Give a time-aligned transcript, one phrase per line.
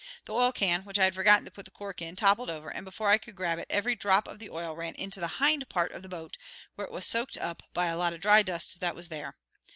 [0.25, 2.83] The oil can, which I had forgotten to put the cork in, toppled over, and
[2.83, 5.91] before I could grab it every drop of the oil ran into the hind part
[5.91, 6.39] of the boat,
[6.73, 9.35] where it was soaked up by a lot of dry dust that was there.